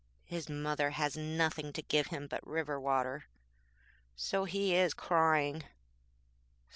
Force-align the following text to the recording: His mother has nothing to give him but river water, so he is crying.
His 0.25 0.49
mother 0.49 0.89
has 0.89 1.15
nothing 1.15 1.71
to 1.73 1.83
give 1.83 2.07
him 2.07 2.25
but 2.25 2.41
river 2.47 2.79
water, 2.79 3.25
so 4.15 4.45
he 4.45 4.73
is 4.73 4.95
crying. 4.95 5.61